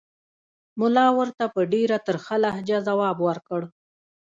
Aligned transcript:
ملا 0.79 1.07
ورته 1.17 1.43
په 1.55 1.61
ډېره 1.73 1.97
ترخه 2.07 2.35
لهجه 2.43 2.77
ځواب 2.87 3.17
ورکړ. 3.27 3.61